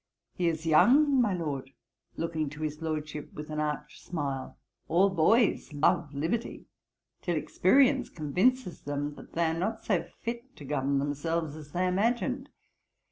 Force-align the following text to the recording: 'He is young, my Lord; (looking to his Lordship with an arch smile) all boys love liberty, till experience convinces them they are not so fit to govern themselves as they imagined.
'He 0.33 0.47
is 0.47 0.65
young, 0.65 1.21
my 1.21 1.35
Lord; 1.35 1.69
(looking 2.17 2.49
to 2.49 2.63
his 2.63 2.81
Lordship 2.81 3.31
with 3.35 3.51
an 3.51 3.59
arch 3.59 4.01
smile) 4.03 4.57
all 4.87 5.11
boys 5.11 5.71
love 5.73 6.11
liberty, 6.11 6.65
till 7.21 7.35
experience 7.35 8.09
convinces 8.09 8.81
them 8.81 9.13
they 9.33 9.45
are 9.45 9.53
not 9.59 9.85
so 9.85 10.01
fit 10.23 10.55
to 10.55 10.65
govern 10.65 10.97
themselves 10.97 11.55
as 11.55 11.71
they 11.73 11.85
imagined. 11.87 12.49